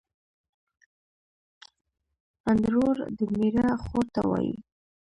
اندرور 2.49 2.97
دمېړه 3.17 3.67
خور 3.83 4.05
ته 4.13 4.21
وايي 4.29 4.53